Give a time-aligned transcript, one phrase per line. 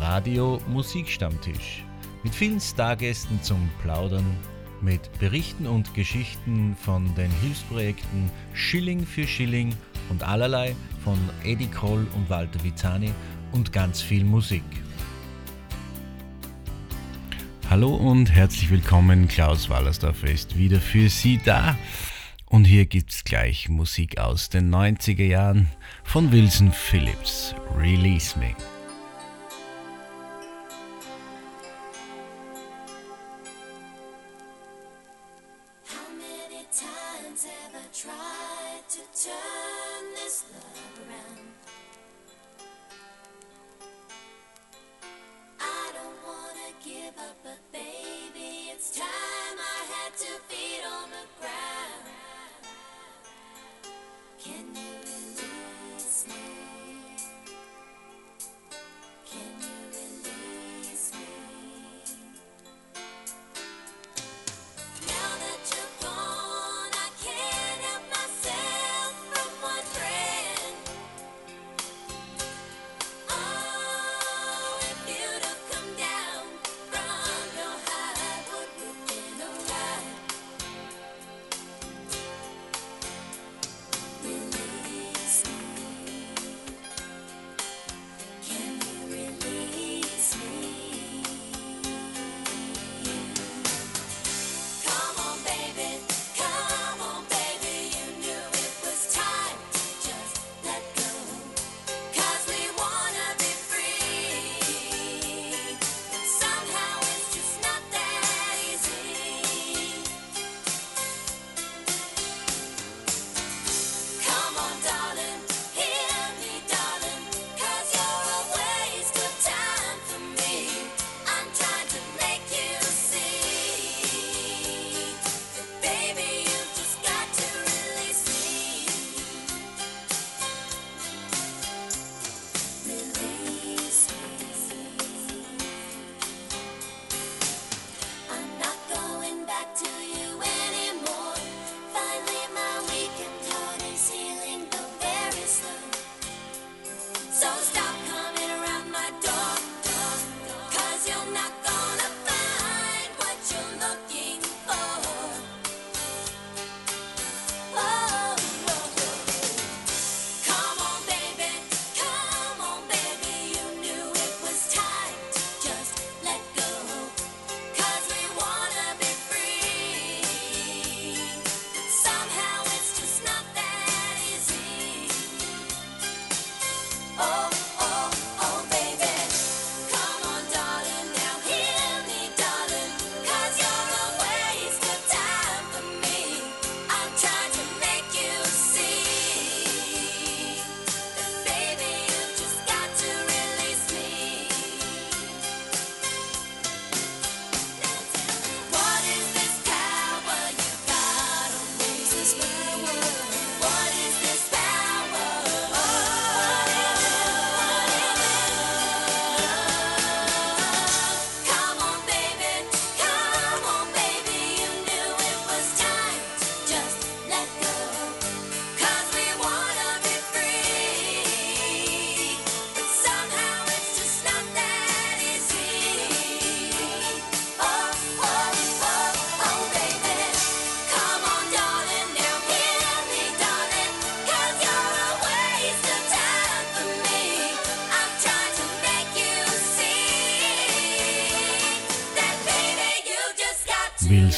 [0.00, 1.84] Radio Musikstammtisch.
[2.22, 4.24] Mit vielen Stargästen zum Plaudern,
[4.80, 9.74] mit Berichten und Geschichten von den Hilfsprojekten Schilling für Schilling
[10.08, 10.74] und allerlei
[11.04, 13.10] von Eddie Kroll und Walter Vizani
[13.52, 14.64] und ganz viel Musik.
[17.70, 21.76] Hallo und herzlich willkommen, Klaus Wallersdorf ist wieder für Sie da.
[22.46, 25.68] Und hier gibt's gleich Musik aus den 90er Jahren
[26.04, 27.54] von Wilson Phillips.
[27.78, 28.54] Release Me.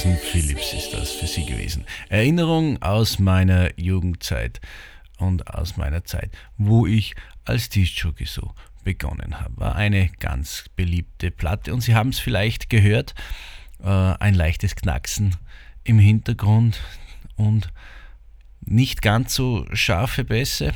[0.05, 1.83] Wilson Phillips ist das für Sie gewesen.
[2.09, 4.61] Erinnerung aus meiner Jugendzeit
[5.17, 9.57] und aus meiner Zeit, wo ich als Discjockey so begonnen habe.
[9.57, 13.15] War eine ganz beliebte Platte und Sie haben es vielleicht gehört,
[13.83, 15.37] äh, ein leichtes Knacksen
[15.83, 16.79] im Hintergrund
[17.35, 17.73] und
[18.61, 20.73] nicht ganz so scharfe Bässe.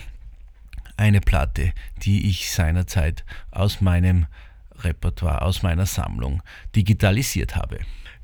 [0.97, 4.25] Eine Platte, die ich seinerzeit aus meinem
[4.79, 6.41] Repertoire, aus meiner Sammlung
[6.75, 7.79] digitalisiert habe.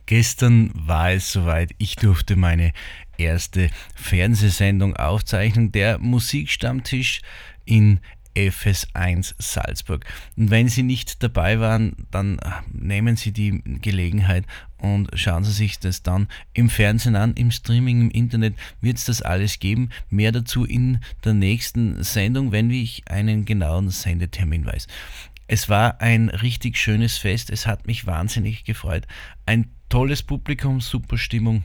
[0.06, 2.74] Gestern war es soweit, ich durfte meine
[3.18, 7.22] erste Fernsehsendung aufzeichnen, der Musikstammtisch
[7.66, 8.00] in
[8.36, 10.06] FS1 Salzburg.
[10.36, 12.40] Und wenn Sie nicht dabei waren, dann
[12.72, 14.46] nehmen Sie die Gelegenheit
[14.78, 19.06] und schauen Sie sich das dann im Fernsehen an, im Streaming, im Internet wird es
[19.06, 19.90] das alles geben.
[20.10, 24.88] Mehr dazu in der nächsten Sendung, wenn ich einen genauen Sendetermin weiß.
[25.48, 29.08] Es war ein richtig schönes Fest, es hat mich wahnsinnig gefreut.
[29.46, 31.64] Ein tolles Publikum, super Stimmung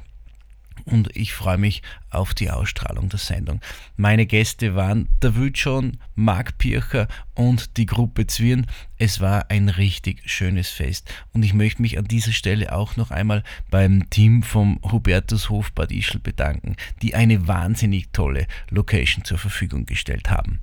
[0.85, 3.61] und ich freue mich auf die Ausstrahlung der Sendung.
[3.97, 8.67] Meine Gäste waren der Wütschon, Marc Pircher und die Gruppe Zwirn.
[8.99, 13.11] Es war ein richtig schönes Fest und ich möchte mich an dieser Stelle auch noch
[13.11, 19.87] einmal beim Team vom Hubertushof Bad Ischl bedanken, die eine wahnsinnig tolle Location zur Verfügung
[19.87, 20.61] gestellt haben.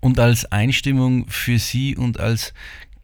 [0.00, 2.52] Und als Einstimmung für Sie und als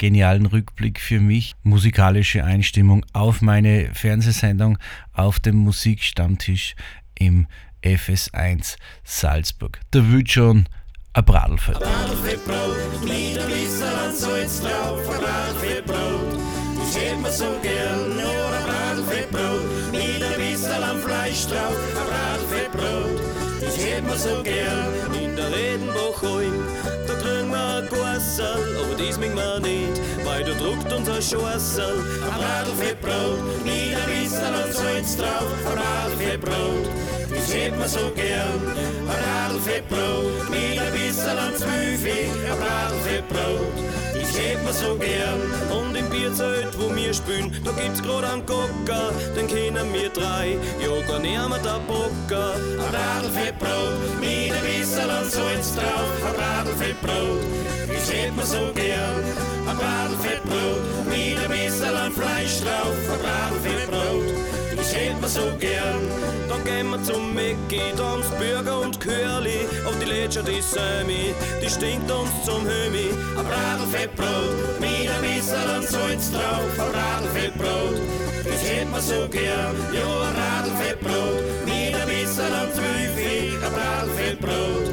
[0.01, 4.79] genialen Rückblick für mich, musikalische Einstimmung auf meine Fernsehsendung
[5.13, 6.75] auf dem Musikstammtisch
[7.19, 7.47] im
[7.83, 9.79] FS1 Salzburg.
[9.91, 10.67] Da wird schon
[11.13, 11.87] ein ein Bradlfeldbrot,
[23.61, 26.11] das hätten wir so gern, in der kriegen wir
[28.41, 32.05] Gossel, aber dies mögen wir nicht, weil da druckt unser Schossel.
[32.23, 36.87] Ein Radlfettbrot, mit ein bisschen und Salz drauf, ein Radlfettbrot,
[37.51, 38.63] das hätt man so gern.
[39.09, 43.75] Ein Radlfettbrot, mit ein bisschen und Zwiebel, ein Radlfettbrot,
[44.15, 45.41] das hätt man so gern.
[45.71, 50.57] Und im Bierzelt, wo wir spielen, da gibt's grad einen Cocker, den kennen wir drei,
[50.81, 52.55] ja gar nicht mehr der Bocker.
[52.55, 57.43] Ein Radlfettbrot, mit ein bisschen und Salz drauf, ein Radlfettbrot,
[57.89, 59.51] das hätt man so gern.
[59.71, 62.95] Ein Bratfettbrot mit ein bisschen an Fleisch drauf.
[63.13, 64.30] Ein Bratfettbrot, das
[65.01, 66.01] hätt man so gern.
[66.49, 69.61] Dann gehen wir zum Mickey, dann's Burger und Curly.
[69.87, 73.09] Auf die Letscher, die Sammy, die stinkt uns zum Hömi.
[73.39, 76.73] Ein Bratfettbrot mit ein bisschen Salz drauf.
[76.79, 77.97] Ein Bratfettbrot,
[78.45, 79.77] das hätt man so gern.
[79.97, 83.59] Ja, ein Bratfettbrot mit ein bisschen Zwiebel.
[83.65, 84.90] Ein hätt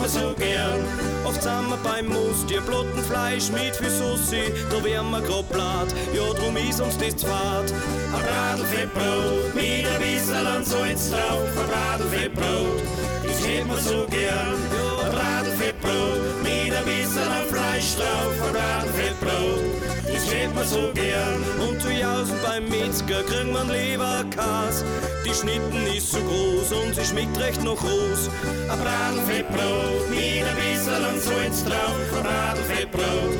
[0.00, 0.84] man so gern.
[1.24, 6.32] Oft sind wir beim Mustier, Blottenfleisch mit für Sussi, da wären wir grad blatt, ja
[6.32, 7.70] drum ist uns das Fahrt.
[8.14, 12.80] Ein Bradlfettbrot mit ein bisschen an Salz drauf, ein Bradlfettbrot,
[13.26, 14.56] das hätt man so gern.
[14.74, 19.89] Ja, ein Bradlfettbrot mit ein bisschen an Fleisch drauf, ein Bradlfettbrot, das
[20.32, 21.42] hätt man so gern.
[21.68, 24.84] Und zu Jausen beim Metzger kriegen wir Leberkas,
[25.24, 28.30] die Schnitten ist so groß und sie schmeckt recht noch groß.
[28.68, 33.34] Ein Bradlfettbrot mit ein bisschen an Salz drauf, ein Bradlfettbrot,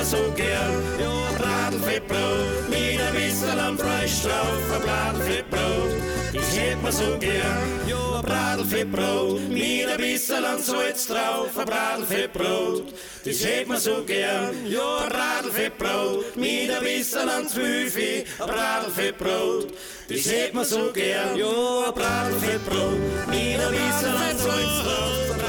[0.00, 0.82] man so gern.
[0.98, 5.92] Ja, ein Bradlfettbrot mit ein bisschen am Fleisch drauf, ein Bradlfettbrot,
[6.32, 7.58] das hätt man so gern.
[7.86, 12.94] Ja, ein Bradlfettbrot mit ein bisschen an Salz drauf, ein Bradlfettbrot,
[13.24, 14.54] das hätt man so gern.
[14.66, 19.68] Ja, ein Bradlfettbrot mit ein bisschen an Zwiebel, ein Bradlfettbrot,
[20.08, 21.36] das hätt man so gern.
[21.36, 25.40] Ja, ein Bradlfettbrot mit ein bisschen an Salz drauf, ein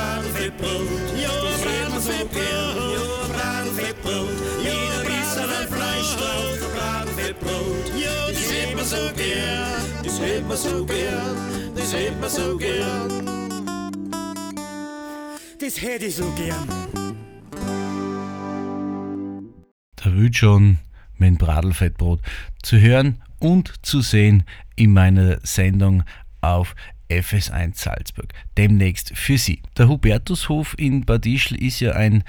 [1.92, 2.92] man so gern.
[2.94, 3.32] Ja, ein
[8.82, 10.04] man so gern.
[10.04, 13.26] Das hätt man so gern, das hätt man so gern.
[15.60, 16.68] Das hätte ich so gern.
[19.96, 20.80] Da wird schon
[21.18, 22.22] mein Bradlfettbrot
[22.64, 24.44] zu hören und zu sehen
[24.76, 26.04] in meiner Sendung
[26.42, 26.76] auf
[27.10, 28.34] FS1 Salzburg.
[28.58, 29.62] Demnächst für Sie.
[29.78, 32.24] Der Hubertushof in Bad Ischl ist ja ein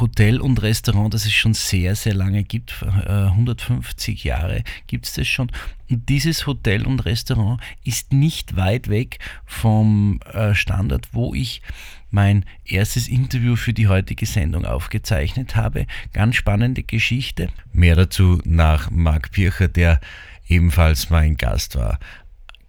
[0.00, 2.82] Hotel und Restaurant, das es schon sehr, sehr lange gibt.
[2.82, 5.50] Äh, 150 Jahre gibt es das schon.
[5.90, 11.62] Und dieses Hotel und Restaurant ist nicht weit weg vom äh, Standort, wo ich
[12.10, 15.86] mein erstes Interview für die heutige Sendung aufgezeichnet habe.
[16.12, 17.48] Ganz spannende Geschichte.
[17.72, 20.00] Mehr dazu nach Marc Pircher, der
[20.48, 21.98] ebenfalls mein Gast war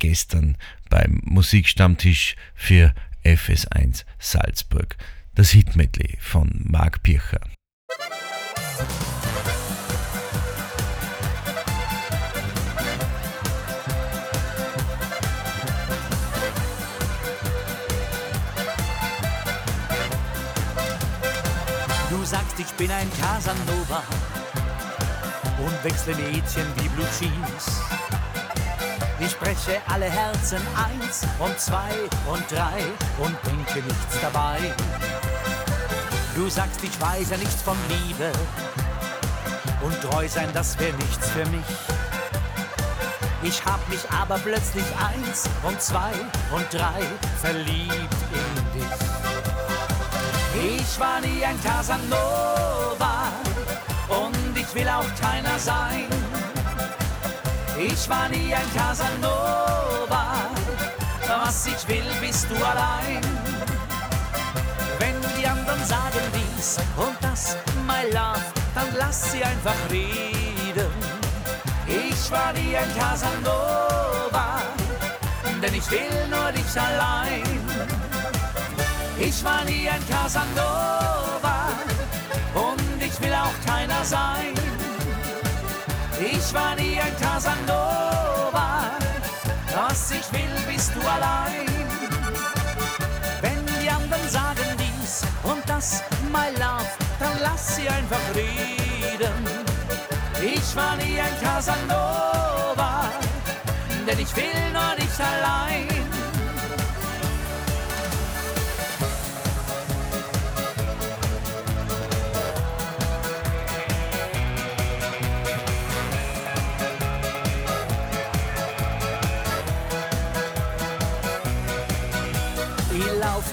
[0.03, 0.57] gestern
[0.89, 4.97] beim Musikstammtisch für FS1 Salzburg.
[5.35, 7.39] Das Hitmedley von Marc Pircher.
[22.11, 24.03] Du sagst, ich bin ein Casanova
[25.57, 27.81] und wechsle Mädchen wie Blue Jeans.
[29.19, 31.91] Ich spreche alle Herzen eins und zwei
[32.25, 32.83] und drei
[33.19, 34.59] und denke nichts dabei.
[36.35, 38.31] Du sagst, ich weiß ja nichts von Liebe
[39.81, 41.61] und treu sein, das wäre nichts für mich.
[43.43, 46.11] Ich hab mich aber plötzlich eins und zwei
[46.51, 47.01] und drei
[47.41, 47.91] verliebt
[48.31, 49.21] in dich.
[50.79, 53.31] Ich war nie ein Casanova
[54.07, 56.07] und ich will auch keiner sein.
[57.77, 60.49] Ich war nie ein Casanova,
[61.27, 63.21] was ich will, bist du allein.
[64.99, 70.91] Wenn die anderen sagen dies, und das, my love, dann lass sie einfach reden.
[71.87, 74.61] Ich war nie ein Casanova,
[75.61, 77.43] denn ich will nur dich allein.
[79.19, 81.69] Ich war nie ein Casanova
[82.53, 84.72] und ich will auch keiner sein.
[86.25, 88.91] Ich war nie ein Casanova,
[89.75, 91.67] was ich will, bist du allein.
[93.41, 96.01] Wenn die anderen sagen dies und das,
[96.31, 96.87] my love,
[97.19, 99.33] dann lass sie einfach reden.
[100.41, 103.09] Ich war nie ein Casanova,
[104.07, 106.12] denn ich will nur dich allein.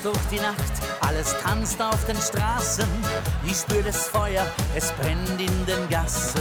[0.03, 0.57] Durch die Nacht,
[1.03, 2.89] alles tanzt auf den Straßen.
[3.45, 6.41] Ich spür das Feuer, es brennt in den Gassen.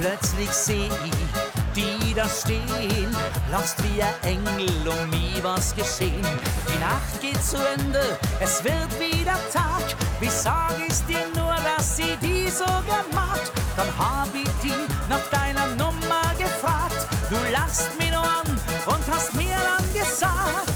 [0.00, 3.16] Plötzlich seh ich die da stehen,
[3.52, 6.26] lost wie ein Engel, um mir was geschehen.
[6.68, 9.84] Die Nacht geht zu Ende, es wird wieder Tag.
[10.18, 13.52] Wie sag ich dir nur, dass sie die so gemacht?
[13.76, 14.72] Dann hab ich die
[15.08, 17.06] nach deiner Nummer gefragt.
[17.30, 20.68] Du lachst mir nur an und hast mir dann gesagt.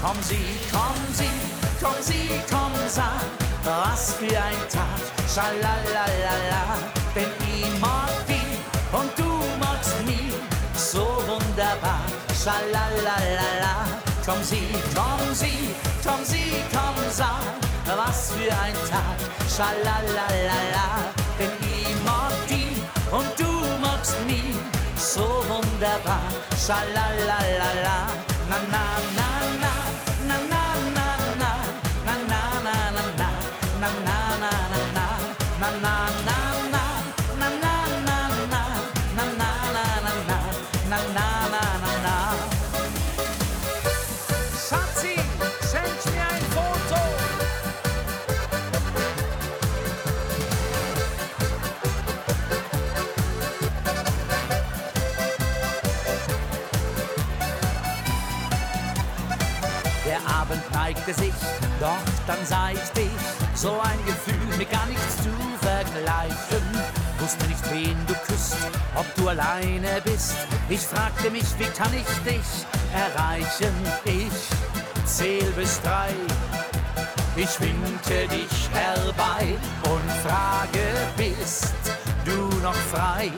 [0.00, 0.75] Komm sie, komm
[2.00, 3.24] sie, komm sag,
[3.64, 5.00] was für ein Tag,
[5.32, 6.78] schalalala,
[7.14, 8.58] denn ich mag dich
[8.92, 10.34] und du magst mich
[10.74, 12.00] so wunderbar,
[12.42, 13.86] schalalala.
[14.24, 15.74] Komm sie, komm sie,
[16.04, 17.42] komm sie, komm sag,
[17.96, 19.18] was für ein Tag,
[19.54, 20.86] schalalala,
[21.38, 24.56] denn ich mag dich und du magst mich
[24.96, 26.28] so wunderbar,
[26.66, 27.98] schalalala,
[28.48, 28.84] na na
[29.16, 29.22] na na.
[29.22, 29.25] Na
[62.36, 63.10] dann sah ich dich.
[63.54, 66.64] So ein Gefühl, mit gar nichts zu vergleichen.
[67.18, 68.56] Wusste nicht, wen du küsst,
[68.94, 70.34] ob du alleine bist.
[70.68, 73.74] Ich fragte mich, wie kann ich dich erreichen?
[74.04, 76.10] Ich zähl bis drei.
[77.36, 80.84] Ich winke dich herbei und frage,
[81.16, 81.74] bist
[82.24, 83.30] du noch frei?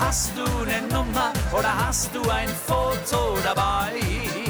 [0.00, 4.43] Hast du ne Nummer oder hast du ein Foto dabei?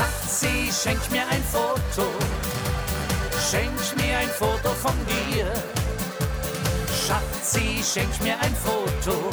[0.00, 2.06] Schatzi, schenk mir ein Foto.
[3.50, 5.44] Schenk mir ein Foto von dir.
[7.04, 9.28] Schatzi, schenk mir ein Foto.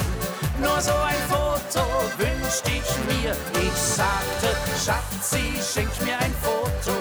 [0.60, 1.86] Nur so ein Foto
[2.18, 3.32] wünscht ich mir.
[3.62, 4.50] Ich sagte,
[4.84, 6.98] Schatzi, schenk mir ein Foto.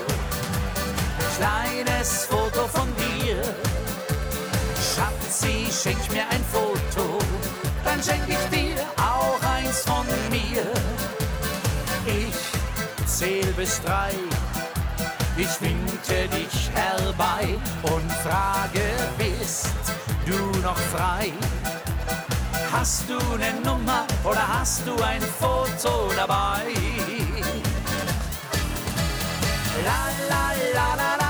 [1.36, 3.42] Kleines Foto von dir.
[4.94, 7.18] Schatzi, schenk mir ein Foto.
[7.84, 8.65] Dann schenk ich dir
[13.56, 14.10] bis drei.
[15.36, 18.84] Ich winke dich herbei und frage,
[19.16, 19.68] bist
[20.26, 21.32] du noch frei?
[22.72, 26.74] Hast du ne Nummer oder hast du ein Foto dabei?
[29.84, 31.25] La la la la la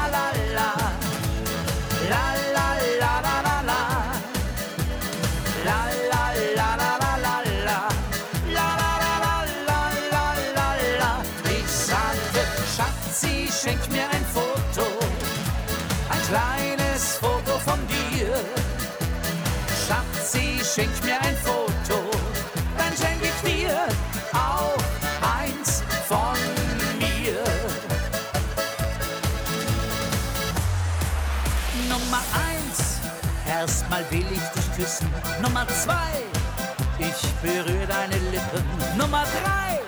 [20.77, 21.99] schenk mir ein Foto
[22.77, 23.89] Dann schenk ich dir
[24.35, 24.77] auch
[25.41, 26.37] eins von
[26.99, 27.43] mir
[31.89, 33.01] Nummer eins,
[33.49, 35.09] erstmal will ich dich küssen.
[35.41, 36.13] Nummer zwei,
[36.99, 38.65] ich berühre deine Lippen.
[38.99, 39.81] Nummer drei,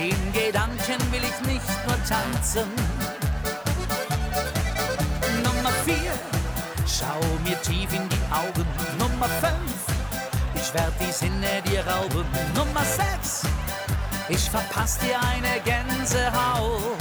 [0.00, 2.70] in Gedanken will ich nicht nur tanzen.
[5.44, 6.12] Nummer vier,
[6.86, 8.66] schau mir tief in die Augen.
[8.98, 9.97] Nummer fünf,
[10.60, 12.24] ich werd die Sinne dir rauben.
[12.54, 13.42] Nummer sechs,
[14.28, 16.98] ich verpass dir eine Gänsehaut.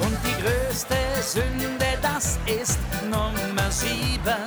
[0.00, 4.44] Und die größte Sünde, das ist Nummer sieben.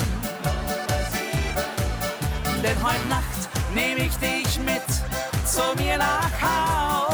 [2.64, 4.88] Denn heute Nacht nehme ich dich mit
[5.46, 7.07] zu mir nach Haus.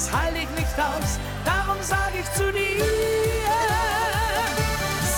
[0.00, 2.86] Das halte ich nicht aus, darum sag ich zu dir.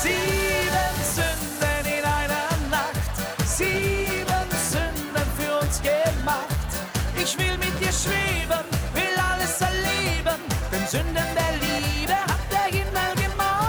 [0.02, 3.14] Sieben Sünden in einer Nacht,
[3.46, 6.70] sieben Sünden für uns gemacht.
[7.14, 10.40] Ich will mit dir schweben, will alles erleben,
[10.72, 13.62] denn Sünden der Liebe hat der Himmel gemacht.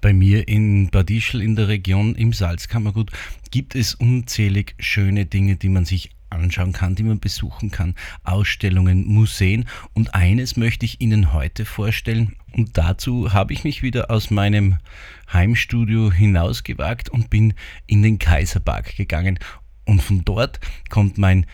[0.00, 3.10] Bei mir in Bad Ischl in der Region im Salzkammergut
[3.50, 9.06] gibt es unzählig schöne Dinge, die man sich anschauen kann, die man besuchen kann, Ausstellungen,
[9.06, 9.66] Museen?
[9.94, 12.36] Und eines möchte ich Ihnen heute vorstellen.
[12.52, 14.78] Und dazu habe ich mich wieder aus meinem
[15.32, 17.54] Heimstudio hinausgewagt und bin
[17.86, 19.38] in den Kaiserpark gegangen.
[19.84, 21.46] Und von dort kommt mein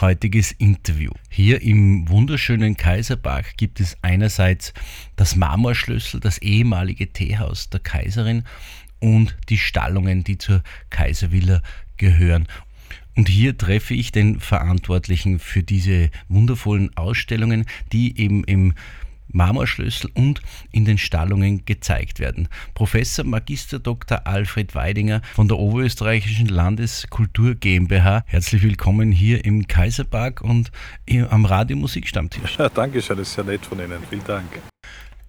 [0.00, 1.10] heutiges Interview.
[1.28, 4.72] Hier im wunderschönen Kaiserpark gibt es einerseits
[5.16, 8.44] das Marmorschlüssel, das ehemalige Teehaus der Kaiserin
[9.02, 11.60] und die Stallungen, die zur Kaiservilla
[11.96, 12.46] gehören.
[13.14, 18.74] Und hier treffe ich den Verantwortlichen für diese wundervollen Ausstellungen, die eben im
[19.28, 20.40] Marmorschlüssel und
[20.70, 22.48] in den Stallungen gezeigt werden.
[22.74, 24.26] Professor Magister Dr.
[24.26, 28.24] Alfred Weidinger von der Oberösterreichischen Landeskultur GmbH.
[28.26, 30.70] Herzlich willkommen hier im Kaiserpark und
[31.30, 32.58] am Radio Musikstammtisch.
[32.58, 34.00] Ja, danke schön, das ist sehr nett von Ihnen.
[34.08, 34.71] Vielen Dank.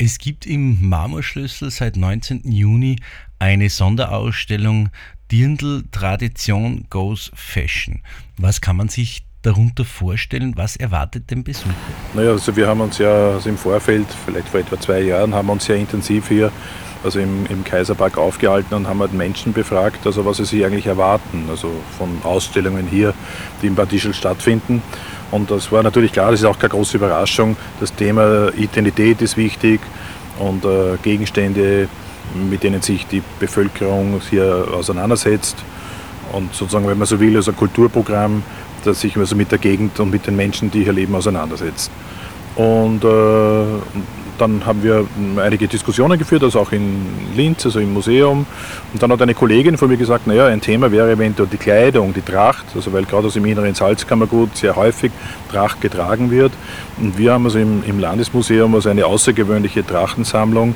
[0.06, 2.52] Es gibt im Marmorschlüssel seit 19.
[2.52, 2.98] Juni
[3.40, 4.90] eine Sonderausstellung
[5.32, 8.02] Dirndl Tradition Goes Fashion.
[8.36, 10.58] Was kann man sich darunter vorstellen?
[10.58, 11.74] Was erwartet den Besucher?
[12.14, 15.50] Naja, also wir haben uns ja also im Vorfeld, vielleicht vor etwa zwei Jahren, haben
[15.50, 16.52] uns sehr intensiv hier
[17.04, 20.88] also im, im Kaiserpark aufgehalten und haben halt Menschen befragt, also was sie sich eigentlich
[20.88, 23.14] erwarten, also von Ausstellungen hier,
[23.62, 24.82] die in Bad Ischl stattfinden.
[25.34, 27.58] Und das war natürlich klar, das ist auch keine große Überraschung.
[27.80, 29.82] Das Thema Identität ist wichtig
[30.38, 31.88] und äh, Gegenstände,
[32.36, 35.58] mit denen sich die Bevölkerung hier auseinandersetzt.
[36.32, 38.44] Und sozusagen, wenn man so will, also ein Kulturprogramm,
[38.86, 41.90] das sich also mit der Gegend und mit den Menschen, die hier leben, auseinandersetzt.
[42.56, 43.66] Und äh,
[44.38, 45.06] dann haben wir
[45.38, 48.46] einige Diskussionen geführt, also auch in Linz, also im Museum.
[48.92, 52.14] Und dann hat eine Kollegin von mir gesagt, naja, ein Thema wäre eventuell die Kleidung,
[52.14, 55.12] die Tracht, also weil gerade aus dem inneren Salzkammergut sehr häufig
[55.52, 56.52] Tracht getragen wird.
[56.98, 60.76] Und wir haben also im, im Landesmuseum also eine außergewöhnliche Trachtensammlung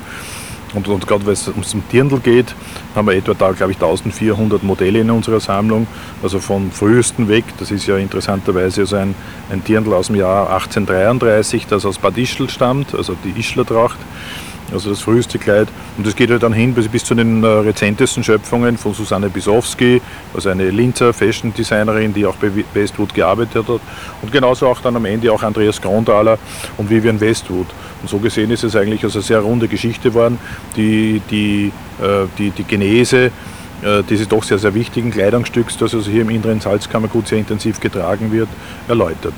[0.74, 2.54] und, und gerade wenn es ums Dirndl geht,
[2.94, 5.86] haben wir etwa da, glaube ich, 1400 Modelle in unserer Sammlung.
[6.22, 9.14] Also vom frühesten weg, das ist ja interessanterweise also ein,
[9.50, 13.98] ein Dirndl aus dem Jahr 1833, das aus Bad Ischl stammt, also die Ischler Tracht
[14.72, 15.68] also das früheste Kleid.
[15.96, 19.28] Und das geht halt dann hin bis, bis zu den äh, rezentesten Schöpfungen von Susanne
[19.28, 20.00] Bisowski,
[20.34, 23.80] also eine Linzer Fashion Designerin, die auch bei Westwood gearbeitet hat.
[24.22, 26.38] Und genauso auch dann am Ende auch Andreas Grondhaler
[26.76, 27.66] und Vivian Westwood.
[28.02, 30.38] Und so gesehen ist es eigentlich also eine sehr runde Geschichte geworden,
[30.76, 33.30] die die, äh, die, die Genese
[33.82, 37.78] äh, dieses doch sehr, sehr wichtigen Kleidungsstücks, das also hier im inneren Salzkammergut sehr intensiv
[37.80, 38.48] getragen wird,
[38.88, 39.34] erläutert.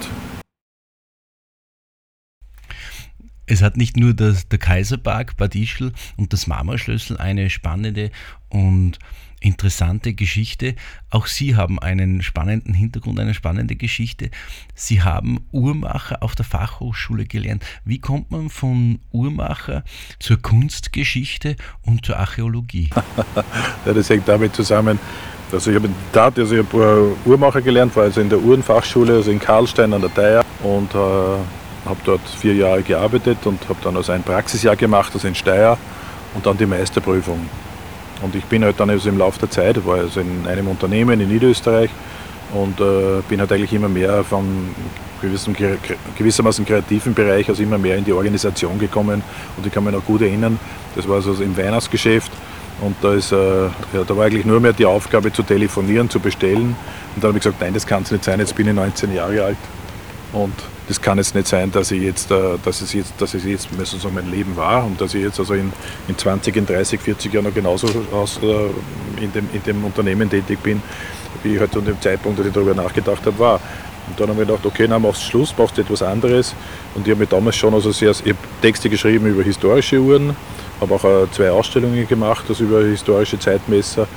[3.50, 8.12] Es hat nicht nur das, der Kaiserpark Bad Ischl und das Marmorschlössl eine spannende
[8.48, 9.00] und
[9.40, 10.76] interessante Geschichte.
[11.10, 14.30] Auch Sie haben einen spannenden Hintergrund, eine spannende Geschichte.
[14.76, 17.64] Sie haben Uhrmacher auf der Fachhochschule gelernt.
[17.84, 19.82] Wie kommt man von Uhrmacher
[20.20, 22.90] zur Kunstgeschichte und zur Archäologie?
[23.84, 25.00] das hängt damit zusammen,
[25.50, 29.14] also ich habe in Tat, also ich habe Uhrmacher gelernt, war also in der Uhrenfachschule,
[29.14, 31.38] also in Karlstein an der Theier und äh,
[31.84, 35.78] habe dort vier Jahre gearbeitet und habe dann also ein Praxisjahr gemacht, also in Steyr
[36.34, 37.48] und dann die Meisterprüfung.
[38.22, 41.20] Und ich bin halt dann also im Laufe der Zeit, war also in einem Unternehmen
[41.20, 41.90] in Niederösterreich
[42.52, 44.74] und äh, bin halt eigentlich immer mehr vom
[45.22, 45.56] gewissen,
[46.16, 49.22] gewissermaßen kreativen Bereich, also immer mehr in die Organisation gekommen.
[49.56, 50.58] Und ich kann mich noch gut erinnern,
[50.96, 52.32] das war also im Weihnachtsgeschäft
[52.80, 56.18] und da, ist, äh, ja, da war eigentlich nur mehr die Aufgabe zu telefonieren, zu
[56.18, 56.76] bestellen.
[57.14, 59.14] Und dann habe ich gesagt, nein, das kann es nicht sein, jetzt bin ich 19
[59.14, 59.58] Jahre alt.
[60.32, 60.54] Und
[60.90, 63.68] das kann jetzt nicht sein, dass ich jetzt, äh, dass es jetzt, dass es jetzt
[63.78, 65.72] sozusagen mein Leben war und dass ich jetzt also in,
[66.08, 70.28] in 20, in 30, 40 Jahren noch genauso aus, äh, in, dem, in dem Unternehmen
[70.28, 70.82] tätig bin,
[71.44, 73.60] wie ich halt zu dem Zeitpunkt, als ich darüber nachgedacht habe, war.
[74.08, 76.56] Und dann habe ich gedacht, okay, dann machst du Schluss, machst du etwas anderes.
[76.96, 80.34] Und ich habe mir damals schon also sehr, ich Texte geschrieben über historische Uhren,
[80.80, 84.08] habe auch äh, zwei Ausstellungen gemacht, also über historische Zeitmesser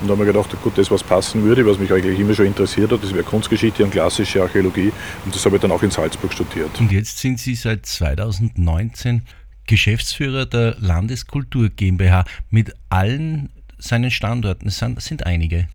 [0.00, 2.46] und da haben wir gedacht, gut, das, was passen würde, was mich eigentlich immer schon
[2.46, 4.92] interessiert hat, das wäre Kunstgeschichte und klassische Archäologie.
[5.24, 6.70] Und das habe ich dann auch in Salzburg studiert.
[6.78, 9.22] Und jetzt sind Sie seit 2019
[9.66, 14.68] Geschäftsführer der Landeskultur GmbH mit allen seinen Standorten.
[14.68, 15.68] Es sind, sind einige.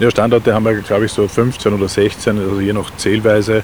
[0.00, 3.62] Ja, Standorte haben wir, glaube ich, so 15 oder 16, also je nach Zählweise.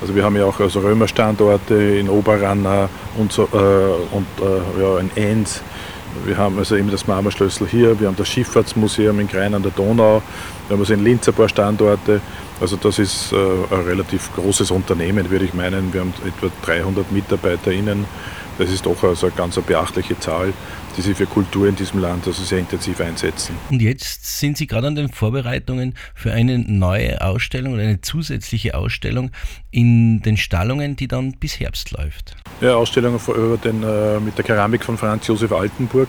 [0.00, 4.98] Also wir haben ja auch also Römerstandorte in Oberranna und, so, äh, und äh, ja,
[4.98, 5.62] in Enns
[6.24, 9.72] Wir haben also eben das Marmerschlössl hier, wir haben das Schifffahrtsmuseum in Grein an der
[9.72, 10.22] Donau,
[10.68, 12.20] wir haben also in Linz ein paar Standorte.
[12.60, 15.92] Also das ist äh, ein relativ großes Unternehmen, würde ich meinen.
[15.92, 18.04] Wir haben etwa 300 MitarbeiterInnen.
[18.58, 20.52] Das ist doch also eine ganz beachtliche Zahl,
[20.96, 23.56] die sich für Kultur in diesem Land also sehr intensiv einsetzen.
[23.68, 28.76] Und jetzt sind Sie gerade an den Vorbereitungen für eine neue Ausstellung oder eine zusätzliche
[28.76, 29.32] Ausstellung
[29.72, 32.36] in den Stallungen, die dann bis Herbst läuft.
[32.64, 36.08] Ja, Ausstellung über den, äh, mit der Keramik von Franz Josef Altenburg,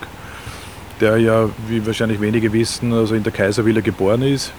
[1.01, 4.53] der ja, wie wahrscheinlich wenige wissen, also in der Kaiservilla geboren ist.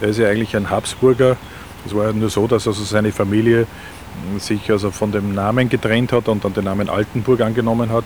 [0.00, 1.36] Er ist ja eigentlich ein Habsburger.
[1.84, 3.66] Es war ja nur so, dass also seine Familie
[4.38, 8.04] sich also von dem Namen getrennt hat und dann den Namen Altenburg angenommen hat.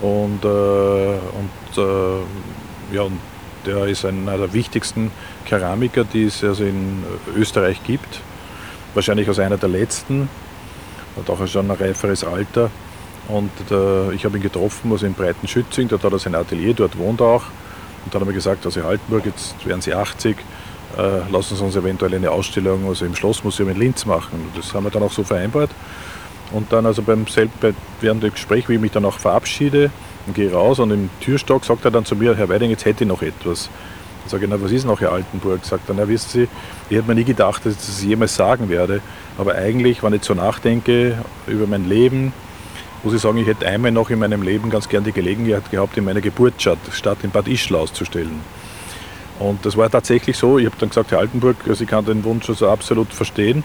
[0.00, 3.06] Und, äh, und, äh, ja,
[3.64, 5.12] der ist einer der wichtigsten
[5.44, 7.04] Keramiker, die es also in
[7.36, 8.18] Österreich gibt.
[8.94, 10.28] Wahrscheinlich als einer der letzten,
[11.16, 12.70] hat auch schon ein reiferes Alter.
[13.28, 16.98] Und äh, ich habe ihn getroffen, also in Breitenschützing, dort hat er sein Atelier, dort
[16.98, 17.44] wohnt er auch.
[18.04, 20.36] Und dann habe ich gesagt, also Altenburg, jetzt werden Sie 80,
[20.98, 24.50] äh, lassen Sie uns eventuell eine Ausstellung also im Schlossmuseum in Linz machen.
[24.54, 25.70] Das haben wir dann auch so vereinbart.
[26.52, 27.24] Und dann also beim
[27.60, 29.90] bei, während dem Gespräch, wie ich mich dann auch verabschiede
[30.26, 33.04] und gehe raus und im Türstock sagt er dann zu mir, Herr Weiding, jetzt hätte
[33.04, 33.70] ich noch etwas.
[34.24, 35.64] Ich sage, na, was ist noch Herr Altenburg?
[35.64, 36.48] Sagt er, na, wissen Sie,
[36.88, 39.00] ich hätte mir nie gedacht, dass ich das jemals sagen werde.
[39.38, 42.32] Aber eigentlich, wenn ich so nachdenke über mein Leben,
[43.02, 45.96] muss ich sagen, ich hätte einmal noch in meinem Leben ganz gern die Gelegenheit gehabt,
[45.96, 46.78] in meiner Geburtsstadt
[47.22, 48.40] in Bad Ischl auszustellen.
[49.38, 50.58] Und das war tatsächlich so.
[50.58, 53.64] Ich habe dann gesagt, Herr Altenburg, also ich kann den Wunsch also absolut verstehen.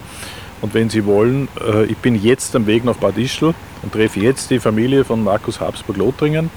[0.62, 4.20] Und wenn Sie wollen, äh, ich bin jetzt am Weg nach Bad Ischl und treffe
[4.20, 6.50] jetzt die Familie von Markus Habsburg-Lothringen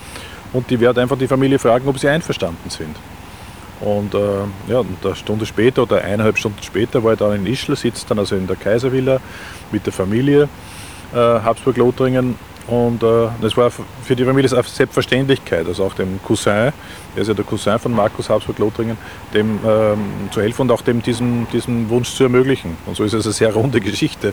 [0.53, 2.97] und die werde einfach die Familie fragen, ob sie einverstanden sind.
[3.85, 4.19] Und äh,
[4.69, 8.19] ja, eine Stunde später oder eineinhalb Stunden später war ich dann in Ischl, sitze dann
[8.19, 9.21] also in der Kaiservilla
[9.73, 10.49] mit der Familie
[11.13, 12.37] äh, Habsburg-Lothringen
[12.69, 16.73] und äh, das war für die Familie eine Selbstverständlichkeit, also auch dem Cousin, er
[17.17, 18.97] ist ja der Cousin von Markus Habsburg-Lothringen,
[19.35, 19.99] dem ähm,
[20.31, 22.77] zu helfen und auch dem diesen, diesen Wunsch zu ermöglichen.
[22.87, 24.33] Und so ist es eine sehr runde Geschichte.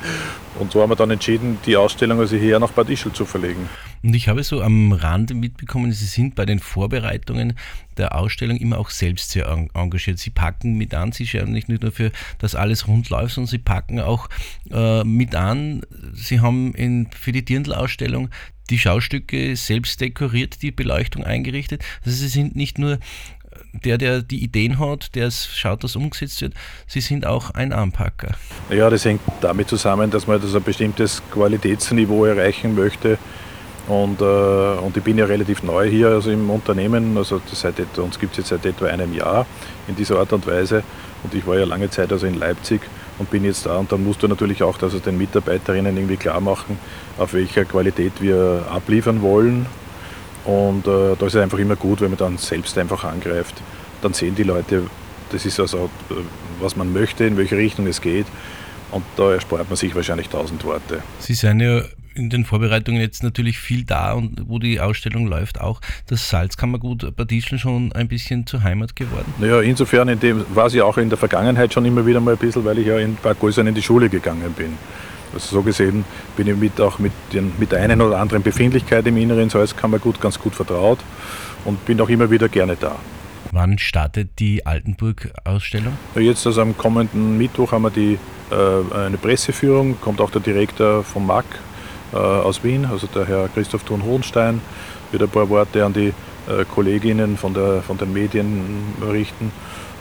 [0.59, 3.67] Und so haben wir dann entschieden, die Ausstellung also hierher nach Bad Ischl zu verlegen.
[4.03, 7.53] Und ich habe so am Rande mitbekommen, Sie sind bei den Vorbereitungen
[7.97, 10.19] der Ausstellung immer auch selbst sehr engagiert.
[10.19, 13.57] Sie packen mit an, Sie schauen nicht nur dafür, dass alles rund läuft, sondern Sie
[13.57, 14.29] packen auch
[14.71, 15.81] äh, mit an.
[16.13, 18.29] Sie haben in, für die Dirndl-Ausstellung
[18.69, 21.83] die Schaustücke selbst dekoriert, die Beleuchtung eingerichtet.
[22.05, 22.99] Also Sie sind nicht nur
[23.73, 26.53] der, der die Ideen hat, der schaut, dass umgesetzt wird,
[26.87, 28.35] Sie sind auch ein Anpacker.
[28.69, 33.17] Ja, das hängt damit zusammen, dass man das ein bestimmtes Qualitätsniveau erreichen möchte
[33.89, 38.19] und, äh, und ich bin ja relativ neu hier also im Unternehmen, also seit, uns
[38.19, 39.47] gibt es jetzt seit etwa einem Jahr
[39.87, 40.83] in dieser Art und Weise.
[41.23, 42.81] Und ich war ja lange Zeit also in Leipzig
[43.17, 43.77] und bin jetzt da.
[43.77, 46.77] Und dann musst du natürlich auch also den Mitarbeiterinnen irgendwie klar machen,
[47.17, 49.65] auf welcher Qualität wir abliefern wollen.
[50.45, 53.55] Und äh, da ist es einfach immer gut, wenn man dann selbst einfach angreift.
[54.03, 54.83] Dann sehen die Leute,
[55.31, 56.13] das ist also, äh,
[56.59, 58.27] was man möchte, in welche Richtung es geht.
[58.91, 61.01] Und da erspart man sich wahrscheinlich tausend Worte.
[61.19, 61.81] Sie sind ja
[62.19, 65.81] in den Vorbereitungen jetzt natürlich viel da und wo die Ausstellung läuft auch.
[66.07, 69.33] Das Salzkammergut Bad Ischl schon ein bisschen zur Heimat geworden?
[69.39, 72.37] Naja, insofern in dem, war sie auch in der Vergangenheit schon immer wieder mal ein
[72.37, 74.77] bisschen, weil ich ja in Bad Golsheim in die Schule gegangen bin.
[75.33, 76.05] Also so gesehen
[76.35, 80.19] bin ich mit, auch mit, den, mit der einen oder anderen Befindlichkeit im inneren Salzkammergut
[80.19, 80.99] ganz gut vertraut
[81.65, 82.95] und bin auch immer wieder gerne da.
[83.51, 85.93] Wann startet die Altenburg-Ausstellung?
[86.15, 88.19] Jetzt also am kommenden Mittwoch haben wir die,
[88.51, 91.68] äh, eine Presseführung, kommt auch der Direktor vom MAC äh,
[92.17, 94.61] aus Wien, also der Herr Christoph Thun-Hohenstein,
[95.11, 96.13] wird ein paar Worte an die
[96.47, 99.51] äh, Kolleginnen von, der, von den Medien richten.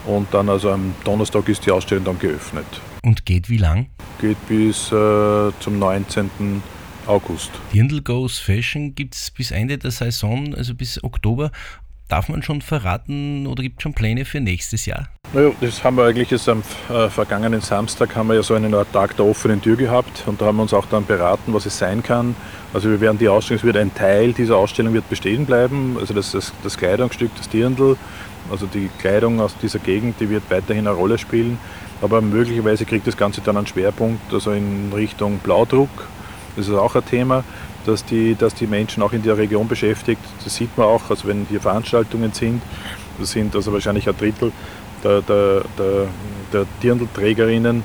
[0.07, 2.67] Und dann also am Donnerstag ist die Ausstellung dann geöffnet.
[3.03, 3.89] Und geht wie lang?
[4.21, 6.63] Geht bis äh, zum 19.
[7.07, 7.51] August.
[7.73, 11.51] Dirndl Goes Fashion gibt es bis Ende der Saison, also bis Oktober.
[12.09, 15.09] Darf man schon verraten oder gibt es schon Pläne für nächstes Jahr?
[15.35, 18.75] Naja, das haben wir eigentlich jetzt am äh, vergangenen Samstag haben wir ja so einen
[18.95, 21.77] Tag der offenen Tür gehabt und da haben wir uns auch dann beraten, was es
[21.77, 22.35] sein kann.
[22.73, 26.15] Also wir werden die Ausstellung, es wird ein Teil dieser Ausstellung wird bestehen bleiben, also
[26.15, 27.99] das, das, das Kleidungsstück, das Dirndl,
[28.51, 31.59] also die Kleidung aus dieser Gegend, die wird weiterhin eine Rolle spielen,
[32.01, 35.91] aber möglicherweise kriegt das Ganze dann einen Schwerpunkt, also in Richtung Blaudruck,
[36.57, 37.45] das ist auch ein Thema
[37.89, 40.21] dass die, dass die Menschen auch in der Region beschäftigt.
[40.45, 42.63] Das sieht man auch, also wenn hier Veranstaltungen sind,
[43.19, 44.53] das sind also wahrscheinlich ein Drittel
[45.03, 46.07] der, der, der,
[46.53, 47.83] der Dirndlträgerinnen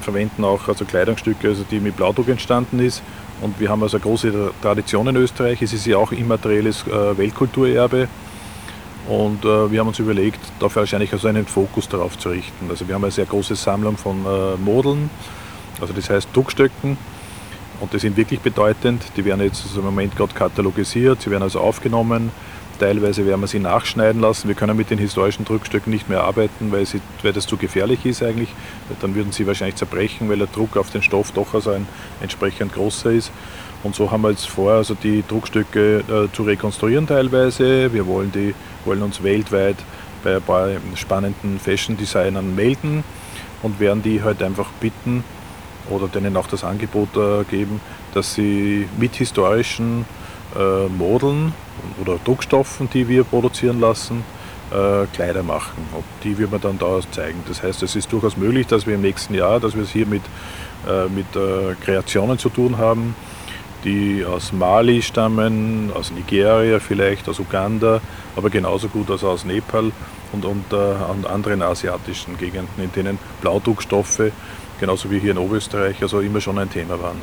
[0.00, 3.02] verwenden auch also Kleidungsstücke, also die mit Blaudruck entstanden ist.
[3.40, 5.62] Und wir haben also eine große Tradition in Österreich.
[5.62, 8.08] Es ist ja auch immaterielles äh, Weltkulturerbe.
[9.08, 12.68] Und äh, wir haben uns überlegt, da wahrscheinlich also einen Fokus darauf zu richten.
[12.68, 15.10] Also wir haben eine sehr große Sammlung von äh, Modeln,
[15.80, 16.98] also das heißt Druckstöcken
[17.80, 19.02] und die sind wirklich bedeutend.
[19.16, 22.30] Die werden jetzt im Moment gerade katalogisiert, sie werden also aufgenommen
[22.78, 24.46] Teilweise werden wir sie nachschneiden lassen.
[24.46, 28.06] Wir können mit den historischen Druckstücken nicht mehr arbeiten, weil, sie, weil das zu gefährlich
[28.06, 28.50] ist eigentlich.
[29.00, 31.88] Dann würden sie wahrscheinlich zerbrechen, weil der Druck auf den Stoff doch also ein
[32.20, 33.32] entsprechend großer ist.
[33.82, 37.92] Und so haben wir jetzt vor, also die Druckstücke äh, zu rekonstruieren teilweise.
[37.92, 39.76] Wir wollen, die, wollen uns weltweit
[40.22, 43.02] bei ein paar spannenden Fashion-Designern melden
[43.62, 45.24] und werden die halt einfach bitten
[45.90, 47.80] oder denen auch das Angebot äh, geben,
[48.14, 50.04] dass sie mit historischen
[50.56, 51.52] äh, Modeln
[52.00, 54.24] oder Druckstoffen, die wir produzieren lassen,
[54.70, 55.86] äh, Kleider machen.
[55.94, 57.42] Und die wird man dann da zeigen.
[57.48, 60.06] Das heißt, es ist durchaus möglich, dass wir im nächsten Jahr, dass wir es hier
[60.06, 60.22] mit,
[61.14, 61.26] mit
[61.80, 63.14] Kreationen zu tun haben,
[63.84, 68.00] die aus Mali stammen, aus Nigeria vielleicht, aus Uganda,
[68.36, 69.92] aber genauso gut als aus Nepal
[70.32, 74.32] und, und äh, anderen asiatischen Gegenden, in denen Blaudruckstoffe,
[74.78, 77.20] genauso wie hier in Oberösterreich, also immer schon ein Thema waren.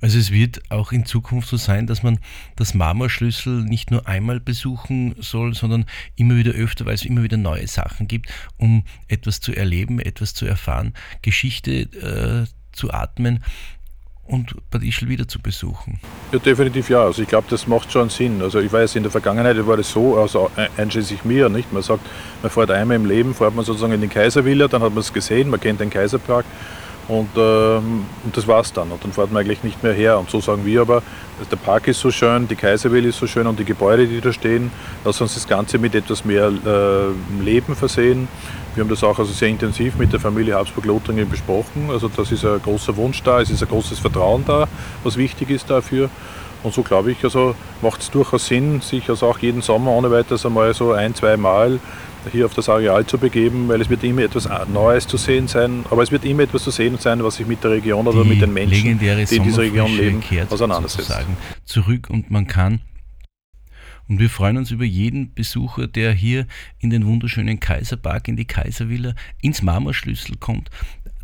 [0.00, 2.18] Also es wird auch in Zukunft so sein, dass man
[2.56, 7.36] das Marmorschlüssel nicht nur einmal besuchen soll, sondern immer wieder öfter, weil es immer wieder
[7.36, 8.26] neue Sachen gibt,
[8.58, 13.44] um etwas zu erleben, etwas zu erfahren, Geschichte äh, zu atmen
[14.24, 16.00] und Bad Ischl wieder zu besuchen?
[16.32, 17.04] Ja, definitiv ja.
[17.04, 18.42] Also ich glaube, das macht schon Sinn.
[18.42, 21.72] Also ich weiß, in der Vergangenheit war das so, also einschließlich mir, nicht?
[21.72, 22.04] Man sagt,
[22.42, 25.12] man fährt einmal im Leben, fährt man sozusagen in den Kaiservilla, dann hat man es
[25.12, 26.44] gesehen, man kennt den Kaiserpark
[27.08, 28.90] und, ähm, und das war's dann.
[28.90, 30.18] Und dann fährt man eigentlich nicht mehr her.
[30.18, 31.02] Und so sagen wir aber,
[31.50, 34.32] der Park ist so schön, die Kaiserwelle ist so schön und die Gebäude, die da
[34.32, 34.70] stehen,
[35.04, 38.28] lass uns das Ganze mit etwas mehr äh, Leben versehen.
[38.74, 41.90] Wir haben das auch also sehr intensiv mit der Familie Habsburg-Lothringen besprochen.
[41.90, 44.68] Also das ist ein großer Wunsch da, es ist ein großes Vertrauen da,
[45.02, 46.08] was wichtig ist dafür.
[46.62, 50.10] Und so glaube ich, also macht es durchaus Sinn, sich also auch jeden Sommer ohne
[50.10, 51.80] weiteres einmal so ein, zwei Mal
[52.30, 55.84] hier auf das Areal zu begeben, weil es wird immer etwas Neues zu sehen sein,
[55.90, 58.40] aber es wird immer etwas zu sehen sein, was sich mit der Region oder mit
[58.40, 61.12] den Menschen, die in dieser Region leben, auseinandersetzt.
[61.64, 62.80] Zurück und man kann
[64.08, 66.46] und wir freuen uns über jeden Besucher, der hier
[66.80, 70.70] in den wunderschönen Kaiserpark, in die Kaiservilla, ins Marmorschlüssel kommt,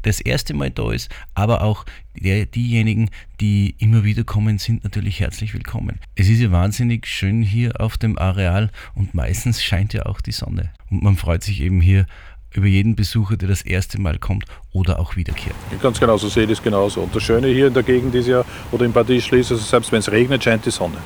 [0.02, 1.84] das erste Mal da ist, aber auch
[2.14, 6.00] der, diejenigen, die immer wieder kommen, sind natürlich herzlich willkommen.
[6.14, 10.32] Es ist ja wahnsinnig schön hier auf dem Areal und meistens scheint ja auch die
[10.32, 10.70] Sonne.
[10.90, 12.06] Und man freut sich eben hier
[12.54, 15.56] über jeden Besucher, der das erste Mal kommt oder auch wiederkehrt.
[15.82, 17.02] Ganz genau, so sehe ich das genauso.
[17.02, 19.62] Und das Schöne hier in der Gegend ist ja, oder im Bad Ischl ist, also
[19.62, 20.96] selbst wenn es regnet, scheint die Sonne.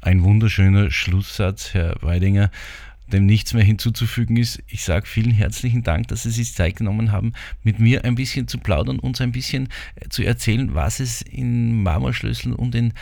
[0.00, 2.50] Ein wunderschöner Schlusssatz, Herr Weidinger
[3.12, 4.62] dem nichts mehr hinzuzufügen ist.
[4.66, 8.48] Ich sage vielen herzlichen Dank, dass Sie sich Zeit genommen haben, mit mir ein bisschen
[8.48, 12.92] zu plaudern, uns ein bisschen äh, zu erzählen, was es in Marmorschlüsseln und in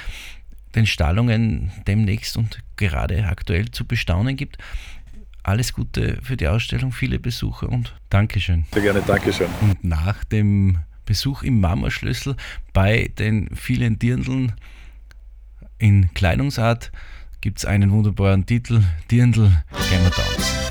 [0.75, 4.59] den Stallungen demnächst und gerade aktuell zu bestaunen gibt.
[5.43, 8.67] Alles Gute für die Ausstellung, viele Besucher und Dankeschön.
[8.73, 9.49] Sehr gerne, Dankeschön.
[9.61, 12.37] Und nach dem Besuch im Marmorschlüssel
[12.73, 14.53] bei den vielen Dirndln
[15.79, 16.91] in Kleidungsart
[17.47, 19.53] gibt es einen wunderbaren Titel, Dirndl,
[19.89, 20.66] gehen wir tanzen.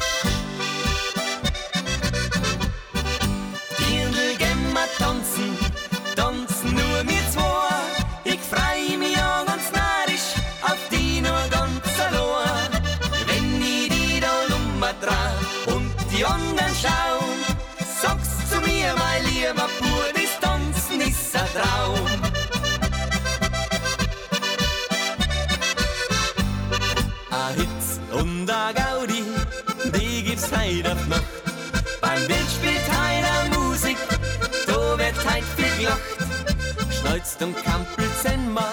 [37.36, 38.68] Schneuzt und Kampel Zenma,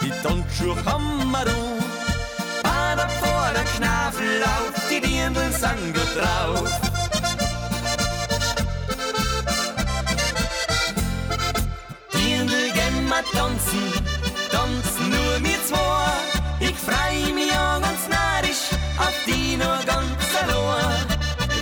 [0.00, 2.62] die Tonschuhe haben wir du.
[2.62, 6.70] Bader vor der Knafel auf, die Dirndl sang drauf.
[12.12, 13.92] Dirndl gehen wir tanzen,
[14.50, 16.10] tanzen nur mir zwei.
[16.60, 21.06] Ich freu mich auch ganz narrisch auf die nur ganz allein.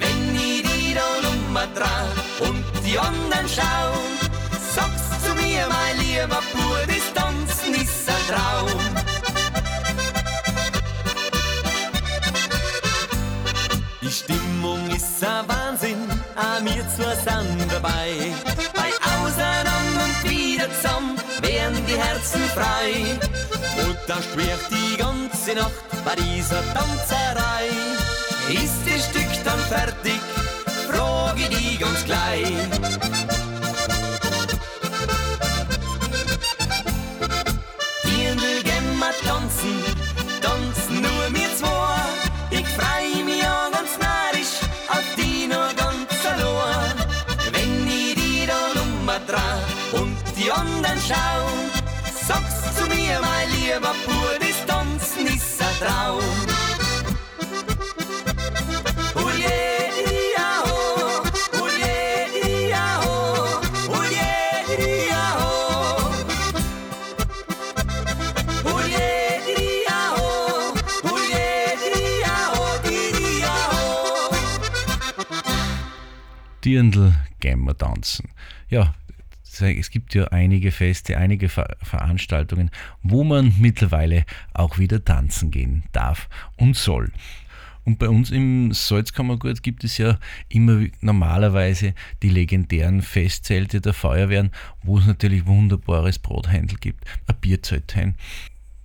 [0.01, 4.17] Wenn ich die da Nummer dreh und die anderen schauen,
[4.75, 5.06] sagst zu
[5.57, 8.81] mir, mein lieber Bub, das Tanzen ist ein Traum.
[14.03, 18.33] Die Stimmung ist ein Wahnsinn, auch zwei sind dabei.
[18.75, 23.19] Bei Auseinander und wieder zusammen werden die Herzen frei.
[23.87, 27.69] Und da schwirrt die ganze Nacht bei dieser Tanzerei.
[28.49, 30.21] Ist das Stück dann fertig?
[30.89, 33.46] Frage die ganz gleich.
[55.79, 56.47] Traum.
[76.67, 78.31] Dirndl gehen wir tanzen.
[78.69, 78.93] Ja,
[79.61, 82.71] es gibt ja einige Feste, einige Ver Veranstaltungen,
[83.03, 87.11] wo man mittlerweile auch wieder tanzen gehen darf und soll.
[87.85, 94.51] Und bei uns im Salzkammergut gibt es ja immer normalerweise die legendären Festzelte der Feuerwehren,
[94.83, 98.17] wo es natürlich wunderbares Brothändel gibt, ein Bierzelthain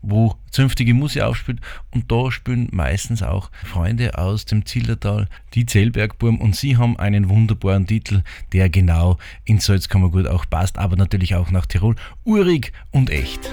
[0.02, 1.60] wo zünftige Musik aufspielt.
[1.92, 6.40] Und da spielen meistens auch Freunde aus dem Zillertal, die Zellbergburm.
[6.40, 11.52] Und sie haben einen wunderbaren Titel, der genau ins Salzkammergut auch passt, aber natürlich auch
[11.52, 13.52] nach Tirol, urig und echt.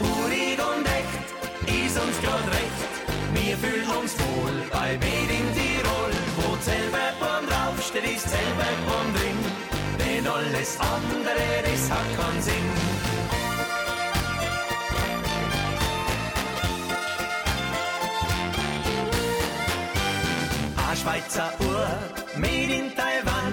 [0.00, 2.76] Urig und echt ist uns grad recht,
[3.34, 9.38] wir fühlen uns wohl bei Made in Tirol, wo Zellbergburm draufsteht, ist Zellbergburm drin,
[9.98, 12.85] denn alles andere, das hat keinen Sinn.
[21.06, 21.86] Schweizer Uhr,
[22.36, 23.52] made in Taiwan.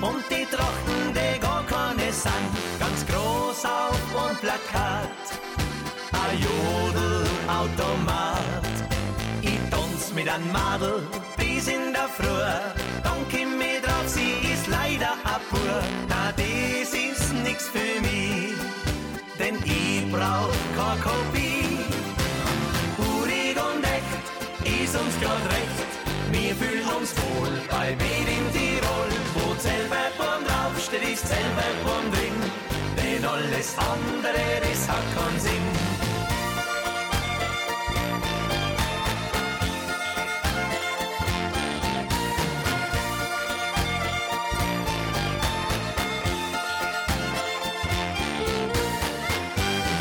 [0.00, 5.08] Und die Trachten, die gar keine sind, ganz groß auf und Plakat.
[6.12, 6.32] A
[7.54, 8.74] Jodelautomat.
[9.40, 11.06] Ich tanz mit einem Madel
[11.36, 12.42] bis in der Früh.
[13.04, 15.80] Dann komm ich drauf, sie ist leider abur.
[16.08, 18.52] Na, das ist nix für mich,
[19.38, 21.78] denn ich brauch keine Kopie.
[22.98, 24.24] Urig und echt
[24.82, 26.03] ist uns grad recht
[26.34, 32.36] wir fühlen uns wohl bei Made in Tirol, wo Zellbergbahn draufsteht, ist Zellbergbahn drin.
[32.96, 35.66] Denn alles andere, das hat keinen Sinn.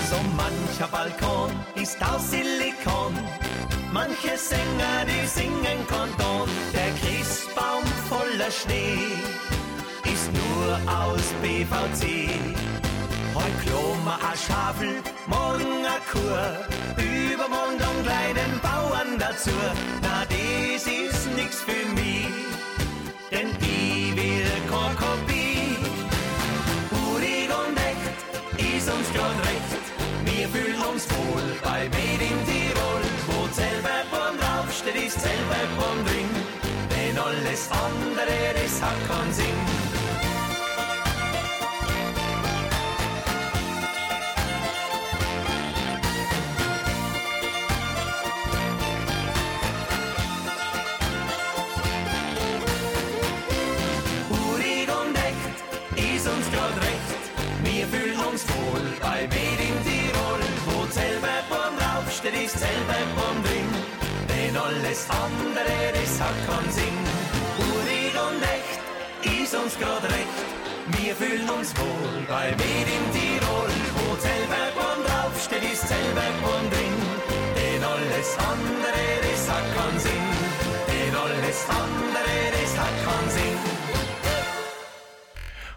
[0.10, 3.14] So mancher Balkon ist aus Silikon
[3.94, 8.98] Manche Sänger, die singen Kanton, der Christbaum voller Schnee
[10.12, 12.28] ist nur aus PVC.
[13.36, 14.96] Heute Kloma a Schafel,
[15.28, 16.42] morgen a Kur,
[16.98, 19.52] übermorgen dann gleich den Bauern dazu.
[20.02, 22.34] Na, das ist nix für mich,
[23.32, 25.78] denn ich will keine Kopie.
[27.06, 29.84] Urig und echt ist uns grad recht,
[30.26, 32.53] wir fühlen uns wohl bei Zellbergbahn
[35.14, 36.30] draufsteht, ist Zellbergbahn drin.
[36.90, 39.46] Denn alles andere, das hat keinen Sinn.
[54.30, 57.24] Und echt ist uns grad recht.
[57.64, 63.53] Wir fühlen uns wohl bei Made in Tirol, wo Zellbergbahn draufsteht, ist Zellbergbahn
[64.64, 66.98] alles andere, das hat keinen Sinn.
[67.60, 70.40] Urig und echt ist uns grad recht.
[70.98, 76.98] Wir fühlen uns wohl bei Made in Tirol, wo Zellbergbahn draufsteht, ist Zellbergbahn drin.
[77.58, 80.28] Denn alles andere, das hat keinen Sinn.
[80.88, 83.74] Denn alles andere, das hat keinen Sinn.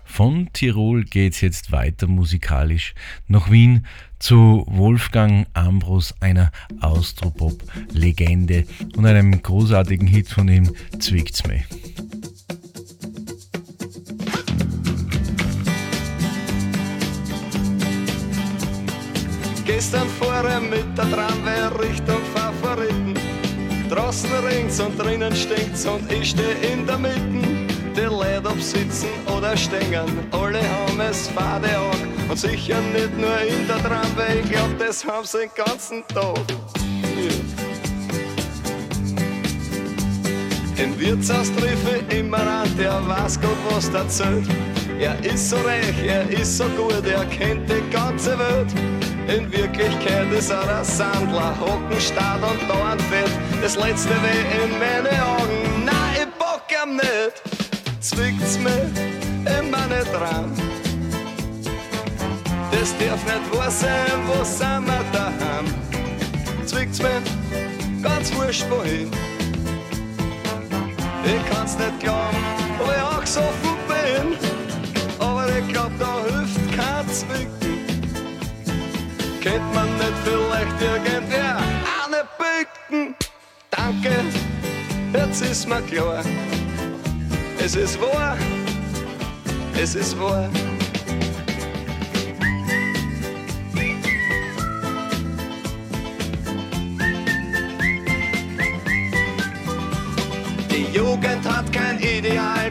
[0.04, 2.94] Von Tirol geht's jetzt weiter musikalisch
[3.28, 3.86] nach Wien
[4.18, 6.50] zu Wolfgang Ambros, einer
[6.80, 8.64] Austropop-Legende
[8.96, 11.62] und einem großartigen Hit von ihm, Zwickt's mir.
[19.64, 23.14] Gestern fuhr mit der Tramway Richtung Favoriten.
[23.90, 27.65] Draußen ringt's und drinnen stinkt's und ich steh in der Mitte
[27.96, 32.28] die Leute ob sitzen oder stehen, alle haben es fade an.
[32.28, 36.38] Und sicher nicht nur in der Tramway, ich glaub, das haben sie den ganzen Tag.
[40.76, 44.46] In Wirtshaus treffe immer an, der weiß Gott, was erzählt.
[44.98, 48.68] Er ist so reich, er ist so gut, er kennt die ganze Welt.
[49.26, 53.30] In Wirklichkeit ist er ein Sandler, Hockenstaat und Dornfett.
[53.62, 57.65] Das letzte weh in meine Augen, nein, ich bock ihm nicht
[58.06, 58.90] zwickt's mir
[59.58, 60.52] immer nicht dran.
[62.70, 65.66] Das darf nicht wahr sein, wo sind wir daheim?
[66.64, 67.20] Zwickt's mir
[68.02, 69.10] ganz wurscht wohin.
[71.24, 72.36] Ich kann's nicht glauben,
[72.78, 73.40] wo ich auch so
[73.88, 74.36] bin.
[75.18, 77.78] Aber ich glaub, da hilft kein Zwicken.
[79.40, 81.56] Kennt man nicht vielleicht irgendwer
[82.04, 83.16] eine Bücken?
[83.70, 84.14] Danke,
[85.12, 86.22] jetzt ist mir klar.
[87.66, 88.36] Es ist wahr,
[89.76, 90.48] es ist wahr.
[100.70, 101.34] Die Yoga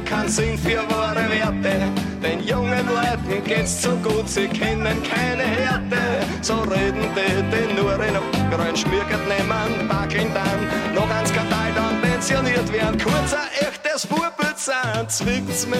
[0.05, 1.91] keinen Sinn für wahre Werte.
[2.23, 5.97] Den jungen Leuten geht's so gut, sie kennen keine Härte.
[6.41, 8.13] So reden die, die nur in
[8.49, 12.97] Grün schmirgert nehmen, wackeln dann, noch ans Kartei dann pensioniert werden.
[12.97, 14.34] Kurz ein echtes Vorbild
[14.66, 15.80] sein, zwickt's mich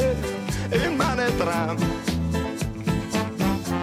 [0.72, 1.78] in meine Traum.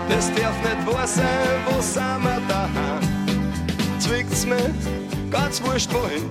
[0.09, 1.27] Das darf nicht wahr sein,
[1.67, 3.03] wo sind wir daheim?
[3.99, 4.59] Zwickt's mich,
[5.29, 6.31] ganz wurscht wohin.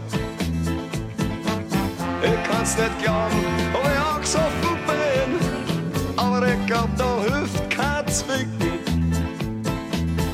[2.24, 3.44] Ich kann's nicht glauben,
[3.74, 6.18] ob ich angesoffen bin.
[6.18, 8.80] Aber ich glaub, da hilft kein Zwicken.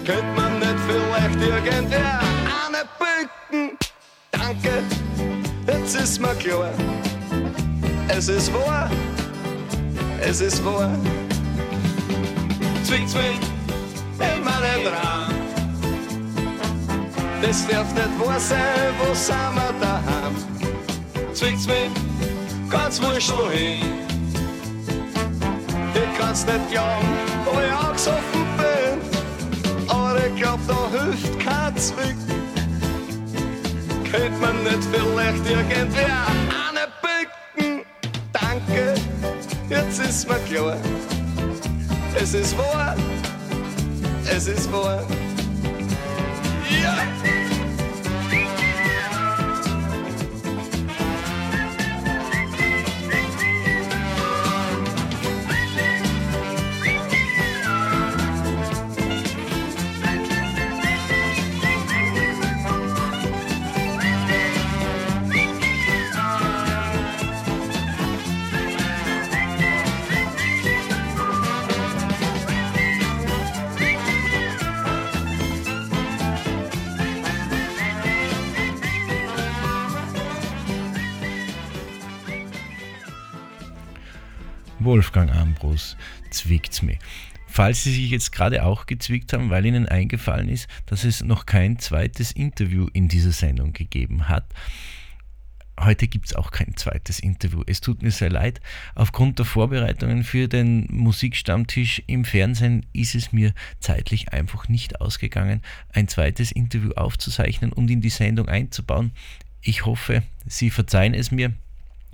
[0.06, 2.20] Könnte man nicht vielleicht irgendwer
[2.66, 3.78] eine bücken?
[4.32, 4.84] Danke,
[5.66, 6.70] jetzt ist mir klar.
[8.10, 8.89] Es ist wahr,
[10.22, 10.89] es ist wahr.
[12.84, 13.39] Zwick, zwick,
[14.18, 15.36] meinen Traum.
[17.41, 18.60] Das darf nicht wahr sein,
[18.99, 20.36] wo sind wir daheim?
[21.34, 21.91] Zwick, zwick,
[22.70, 23.84] ganz wurscht wohin.
[25.93, 27.08] Ich kann's nicht glauben,
[27.45, 29.88] ob ich angesoffen bin.
[29.88, 32.18] Aber ich glaub, da hilft kein Zwick.
[34.10, 36.66] Könnte man nicht vielleicht irgendwer?
[38.68, 38.93] Danke,
[39.70, 40.78] jetzt ist mir klar.
[42.22, 42.95] Es ist wahr,
[44.30, 45.03] es ist wahr.
[46.82, 46.97] Ja!
[84.88, 85.98] Wolfgang Ambros
[86.32, 86.98] zwickt's mir.
[87.46, 91.46] Falls Sie sich jetzt gerade auch gezwickt haben, weil Ihnen eingefallen ist, dass es noch
[91.46, 94.46] kein zweites Interview in dieser Sendung gegeben hat.
[95.78, 97.64] Heute gibt es auch kein zweites Interview.
[97.68, 98.62] Es tut mir sehr leid.
[98.96, 105.64] Aufgrund der Vorbereitungen für den Musikstammtisch im Fernsehen ist es mir zeitlich einfach nicht ausgegangen,
[105.92, 109.12] ein zweites Interview aufzuzeichnen und in die Sendung einzubauen.
[109.60, 111.52] Ich hoffe, Sie verzeihen es mir.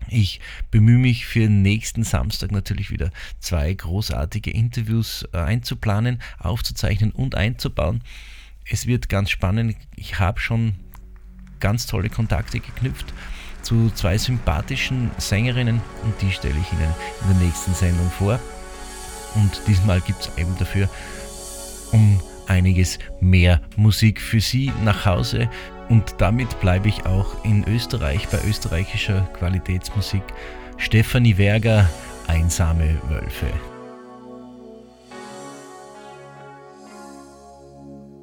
[0.10, 0.39] Ich
[0.72, 8.01] bemühe mich für nächsten Samstag natürlich wieder zwei großartige Interviews äh, einzuplanen, aufzuzeichnen und einzubauen.
[8.66, 9.76] Es wird ganz spannend.
[9.95, 10.76] Ich habe schon
[11.60, 13.14] ganz tolle Kontakte geknüpft
[13.62, 18.39] zu zwei sympathischen Sängerinnen und die stelle ich Ihnen in der nächsten Sendung vor.
[19.36, 20.89] Und diesmal gibt es eben dafür
[21.91, 25.49] um einiges mehr Musik für Sie nach Hause.
[25.90, 30.24] Und damit bleibe ich auch in Österreich bei österreichischer Qualitätsmusik.
[30.78, 31.90] Stefanie Werger,
[32.28, 33.48] Einsame Wölfe.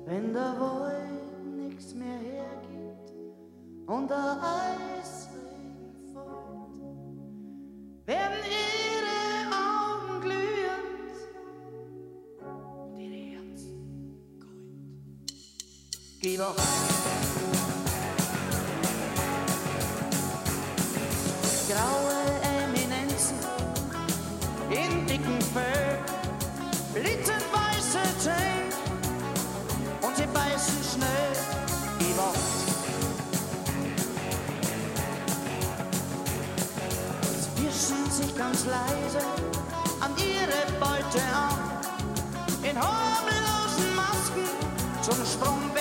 [0.07, 3.13] Wenn der Wald nichts mehr hergibt
[3.87, 4.39] und der
[4.99, 6.77] Eisregen fällt,
[8.07, 9.21] werden ihre
[9.55, 11.17] Augen glühend
[12.41, 15.33] und ihre Herzen kalt.
[16.21, 16.57] Geh doch
[38.61, 39.25] ganz leise
[40.01, 41.59] an ihre Beute an,
[42.63, 44.49] in harmlosen Masken
[45.03, 45.80] zum Sprung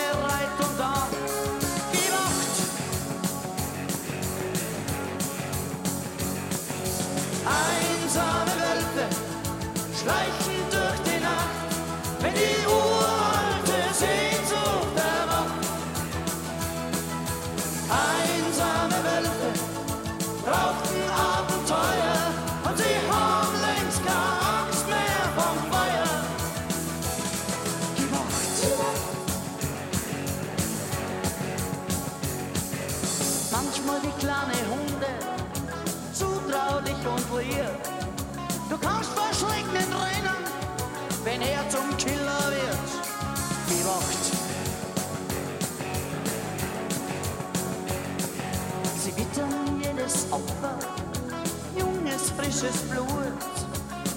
[52.59, 53.07] frisches Blut,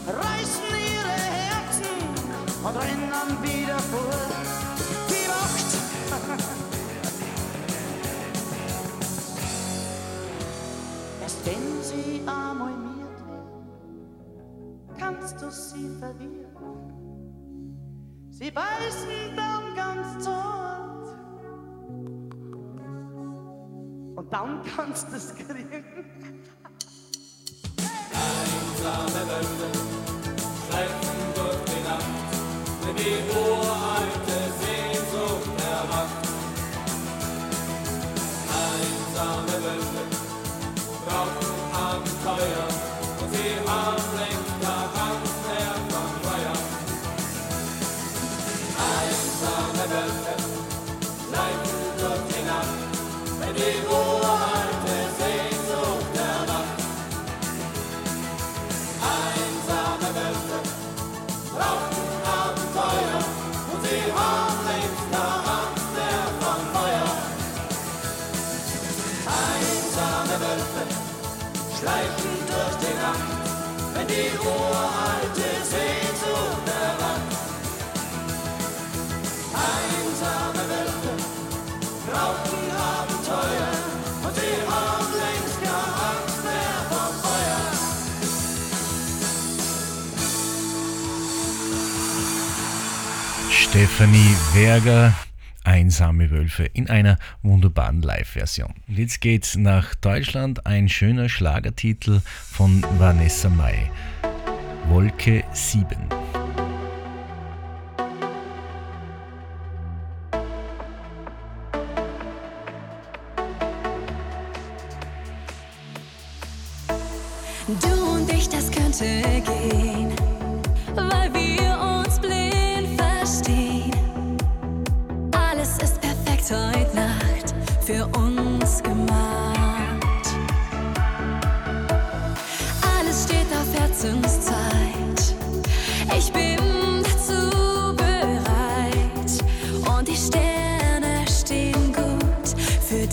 [0.07, 1.95] reißen ihre Herzen
[2.65, 4.21] und rennen wieder vor.
[5.09, 5.71] Die Wacht!
[11.23, 14.07] Erst wenn sie amäumiert werden,
[14.99, 16.43] kannst du sie verwirren.
[18.31, 21.07] Sie beißen dann ganz zart
[24.17, 25.85] und dann kannst du es kriegen.
[93.73, 95.15] Stephanie Werger,
[95.65, 98.75] Einsame Wölfe, in einer wunderbaren Live-Version.
[98.87, 102.21] Jetzt geht's nach Deutschland, ein schöner Schlagertitel
[102.51, 103.91] von Vanessa May.
[104.91, 106.22] Wolke 7.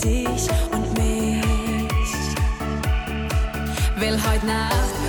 [0.04, 1.44] dich und mich.
[3.98, 4.99] Will heute Nacht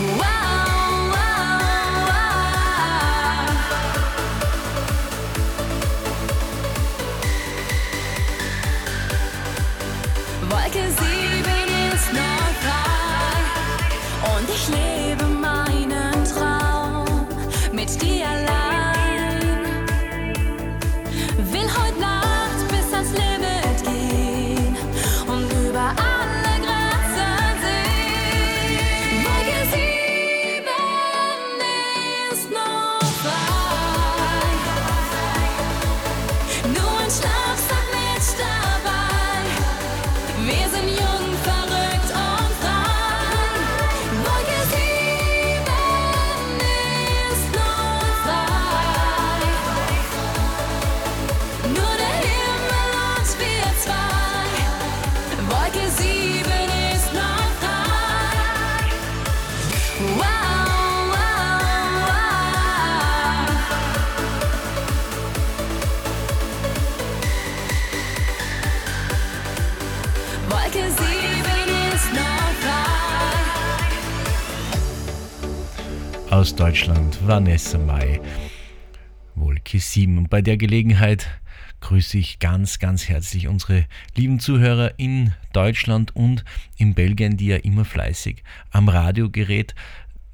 [0.00, 0.43] Wow.
[76.56, 78.20] Deutschland, Vanessa Mai,
[79.34, 80.18] Wolke 7.
[80.18, 81.28] Und bei der Gelegenheit
[81.80, 86.44] grüße ich ganz, ganz herzlich unsere lieben Zuhörer in Deutschland und
[86.76, 89.74] in Belgien, die ja immer fleißig am Radiogerät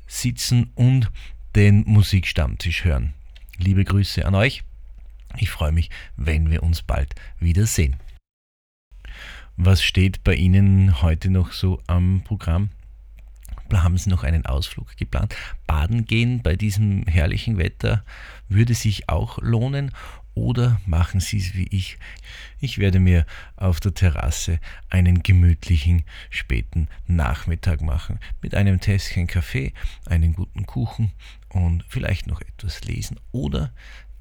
[0.07, 1.11] sitzen und
[1.57, 3.14] den Musikstammtisch hören.
[3.57, 4.62] Liebe Grüße an euch.
[5.39, 7.97] Ich freue mich, wenn wir uns bald wiedersehen.
[9.57, 12.71] Was steht bei Ihnen heute noch so am Programm?
[13.73, 15.35] Haben Sie noch einen Ausflug geplant?
[15.66, 18.05] Baden gehen bei diesem herrlichen Wetter
[18.49, 19.93] würde sich auch lohnen
[20.35, 21.99] oder machen Sie es wie ich.
[22.61, 29.73] Ich werde mir auf der Terrasse einen gemütlichen späten Nachmittag machen mit einem Tässchen Kaffee,
[30.07, 31.12] einem guten Kuchen
[31.49, 33.73] und vielleicht noch etwas lesen oder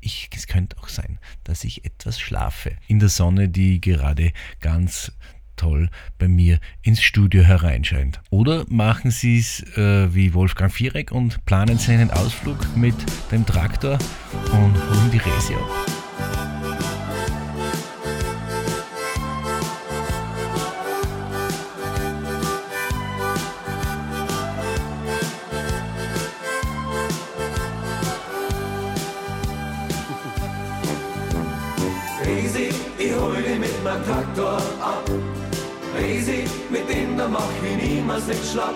[0.02, 4.32] ich, es könnte auch sein, dass ich etwas schlafe in der Sonne, die gerade
[4.62, 5.12] ganz
[5.60, 8.22] toll bei mir ins Studio hereinscheint.
[8.30, 12.96] Oder machen Sie es äh, wie Wolfgang Viereck und planen Sie einen Ausflug mit
[13.32, 14.00] dem Traktor
[14.52, 15.99] und holen die Resi ab.
[38.20, 38.76] Niemals nicht schlapp.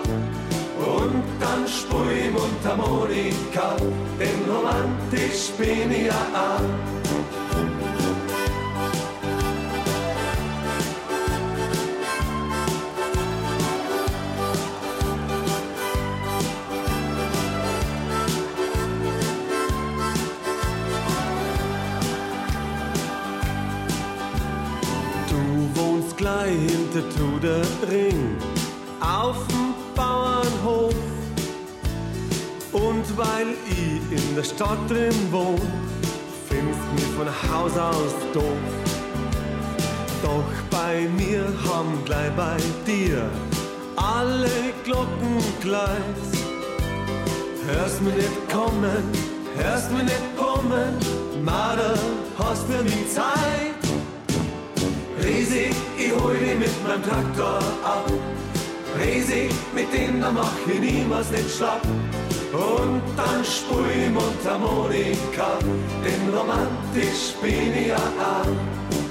[0.78, 3.76] Und dann spur ich Mundharmonika,
[4.18, 6.60] denn romantisch bin ich ja auch.
[26.46, 28.23] hinter Trudering
[29.14, 30.94] auf dem Bauernhof.
[32.72, 35.60] Und weil ich in der Stadt drin wohn,
[36.48, 38.64] findest mich von Haus aus doof.
[40.22, 42.56] Doch bei mir haben gleich bei
[42.86, 43.30] dir
[43.96, 44.50] alle
[44.84, 46.30] Glocken gleich.
[47.66, 49.02] Hörst mir nicht kommen,
[49.56, 50.98] hörst mir nicht kommen,
[51.44, 51.94] Marder,
[52.38, 53.80] hast für mich Zeit.
[55.22, 58.10] Riesig, ich hol dich mit meinem Traktor ab.
[58.98, 61.82] Riesig, mit da mach ich niemals nicht schlapp.
[62.52, 65.58] Und dann spul ich Mundharmonika,
[66.04, 69.03] denn romantisch bin ich ja auch.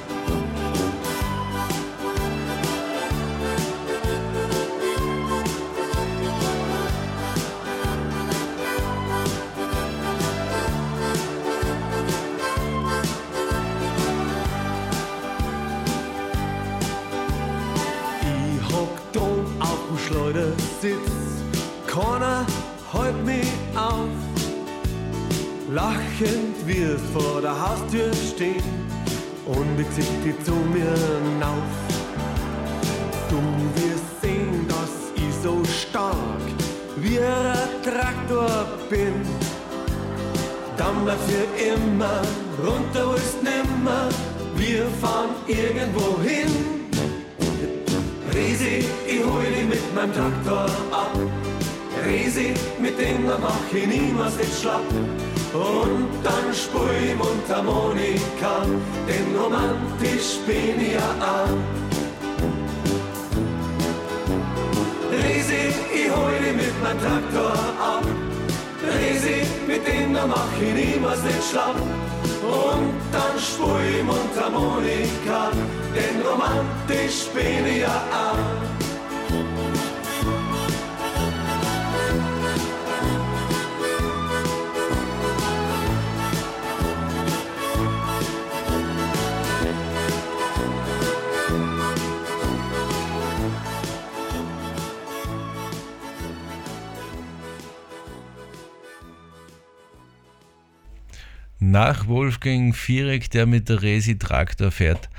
[28.35, 28.63] Stehen
[29.45, 30.93] und ich zieh die zu mir
[31.25, 31.69] hinauf.
[33.29, 33.39] Du
[33.75, 36.15] wirst sehen, dass ich so stark
[36.97, 39.13] wie ein Traktor bin.
[40.77, 42.21] Dann bleib für immer,
[42.65, 44.09] runter wo ist nimmer,
[44.55, 46.51] wir fahren irgendwo hin.
[48.33, 51.15] Resi, ich hol dich mit meinem Traktor ab.
[52.05, 54.81] Resi, mit dem mach ich niemals nicht schlapp.
[55.53, 58.65] Und dann spur ich Mundharmonika,
[59.07, 61.57] denn romantisch bin ich ja auch.
[65.11, 68.03] Resi, ich hol dich mit meinem Traktor ab.
[68.81, 71.75] Resi, mit dem mach ich niemals nicht schlapp.
[71.75, 75.51] Und dann spur ich Mundharmonika,
[75.93, 78.52] denn romantisch bin ich ja auch.
[101.73, 105.09] Nach Wolfgang Viereck, der mit der Resi Traktor fährt,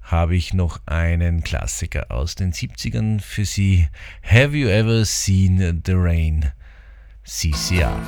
[0.00, 3.88] habe ich noch einen Klassiker aus den 70ern für Sie.
[4.22, 6.52] Have you ever seen the rain?
[7.24, 7.98] CCR.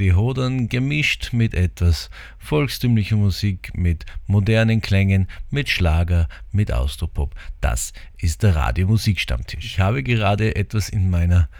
[0.00, 7.34] Alte Hodern gemischt mit etwas volkstümlicher Musik, mit modernen Klängen, mit Schlager, mit Austropop.
[7.60, 9.64] Das ist der Radiomusikstammtisch.
[9.66, 11.50] Ich habe gerade etwas in meiner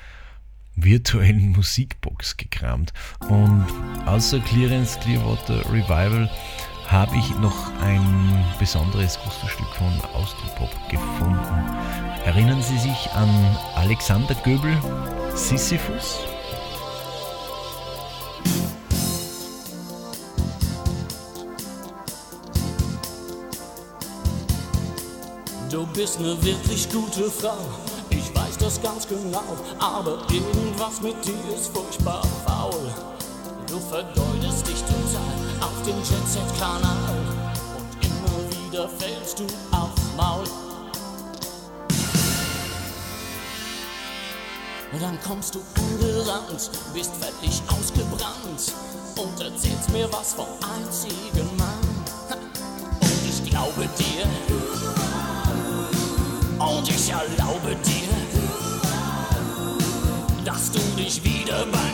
[0.75, 2.95] virtuellen Musikbox gekramt
[3.29, 3.67] und
[4.07, 6.31] außer Clearance Clearwater Revival
[6.87, 11.65] habe ich noch ein besonderes Gusto-Stück von Austropop gefunden.
[12.25, 13.29] Erinnern Sie sich an
[13.77, 14.75] Alexander Göbel,
[15.35, 16.21] Sisyphus?
[25.71, 27.57] Du bist eine wirklich gute Frau,
[28.11, 29.45] ich weiß das ganz genau,
[29.79, 32.91] aber irgendwas mit dir ist furchtbar faul.
[33.69, 37.15] Du vergeudest dich total auf den Jet-Set-Kanal
[37.79, 40.70] und immer wieder fällst du aufs Maul.
[44.99, 48.75] Dann kommst du angerannt, bist völlig ausgebrannt
[49.17, 51.79] und erzählst mir was vom einzigen Mann.
[53.01, 54.27] Und ich glaube dir,
[56.59, 58.09] und ich erlaube dir,
[60.45, 61.90] dass du dich wieder bei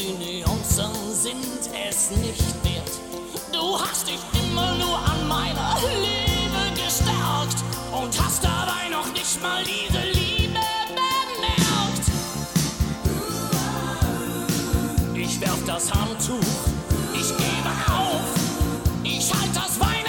[0.00, 2.90] die Nuancen sind es nicht wert.
[3.52, 9.62] Du hast dich immer nur an meiner Liebe gestärkt und hast dabei noch nicht mal
[9.62, 12.06] diese Liebe bemerkt.
[15.14, 16.56] Ich werf das Handtuch,
[17.14, 18.24] ich gebe auf,
[19.04, 19.99] ich halt das Weinen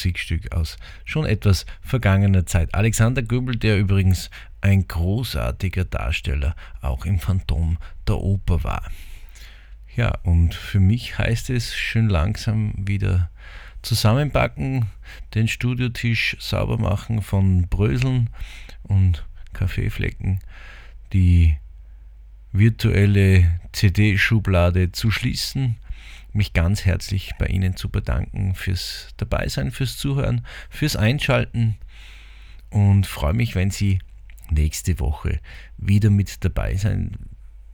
[0.00, 2.74] Musikstück aus schon etwas vergangener Zeit.
[2.74, 4.30] Alexander Göbel, der übrigens
[4.62, 7.76] ein großartiger Darsteller auch im Phantom
[8.08, 8.90] der Oper war.
[9.94, 13.30] Ja, und für mich heißt es schön langsam wieder
[13.82, 14.86] zusammenpacken,
[15.34, 18.30] den Studiotisch sauber machen von Bröseln
[18.82, 20.40] und Kaffeeflecken,
[21.12, 21.56] die
[22.52, 25.76] virtuelle CD-Schublade zu schließen,
[26.32, 31.76] mich ganz herzlich bei Ihnen zu bedanken fürs Dabeisein, fürs Zuhören, fürs Einschalten
[32.70, 33.98] und freue mich, wenn Sie
[34.50, 35.40] nächste Woche
[35.76, 37.16] wieder mit dabei sein,